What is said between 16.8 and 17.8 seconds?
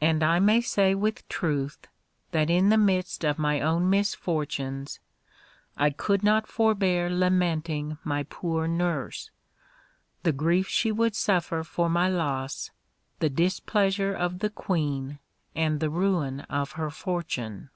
her fortune.